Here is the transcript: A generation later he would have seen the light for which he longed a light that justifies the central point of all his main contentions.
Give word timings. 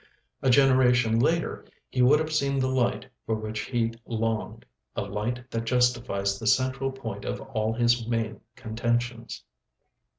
A 0.41 0.49
generation 0.49 1.19
later 1.19 1.63
he 1.87 2.01
would 2.01 2.17
have 2.17 2.33
seen 2.33 2.57
the 2.57 2.67
light 2.67 3.05
for 3.23 3.35
which 3.35 3.59
he 3.65 3.93
longed 4.07 4.65
a 4.95 5.03
light 5.03 5.47
that 5.51 5.65
justifies 5.65 6.39
the 6.39 6.47
central 6.47 6.91
point 6.91 7.23
of 7.23 7.39
all 7.39 7.71
his 7.73 8.07
main 8.07 8.41
contentions. 8.55 9.43